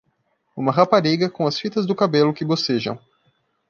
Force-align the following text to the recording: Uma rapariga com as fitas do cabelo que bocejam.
Uma 0.57 0.71
rapariga 0.71 1.29
com 1.29 1.45
as 1.45 1.59
fitas 1.59 1.85
do 1.85 1.93
cabelo 1.93 2.33
que 2.33 2.43
bocejam. 2.43 2.97